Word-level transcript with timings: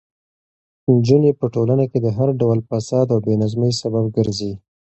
نجونې 0.93 1.31
په 1.39 1.45
ټولنه 1.53 1.85
کې 1.91 1.99
د 2.01 2.07
هر 2.17 2.29
ډول 2.39 2.59
فساد 2.69 3.07
او 3.13 3.19
بې 3.25 3.33
نظمۍ 3.43 3.71
سبب 3.81 4.05
ګرځي. 4.17 4.53